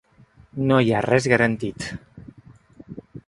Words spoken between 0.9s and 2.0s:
ha res garantit.